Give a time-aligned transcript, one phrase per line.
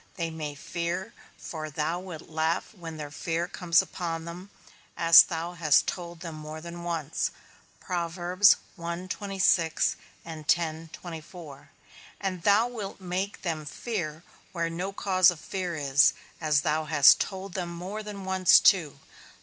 [0.15, 4.49] They may fear, for Thou wilt laugh when their fear comes upon them,
[4.97, 7.29] as thou hast told them more than once.
[7.87, 8.39] And
[12.49, 17.53] thou wilt make them fear where no cause of fear is, as thou hast told
[17.53, 18.99] them more than once too.